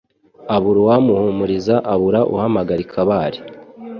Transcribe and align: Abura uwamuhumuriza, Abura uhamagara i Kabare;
Abura 0.55 0.79
uwamuhumuriza, 0.83 1.75
Abura 1.93 2.19
uhamagara 2.33 2.79
i 2.85 2.87
Kabare; 2.93 3.39